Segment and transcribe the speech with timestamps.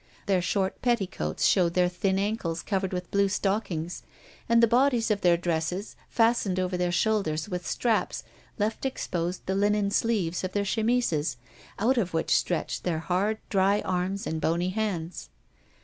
[0.25, 4.01] Their short petticoats showed their thin ankles covered with blue stockings,
[4.49, 8.23] and the bodies of their dresses fastened over their shoulders with straps
[8.57, 11.37] left exposed the linen sleeves of their chemises,
[11.77, 15.29] out of which stretched their hard, dry arms and bony hands.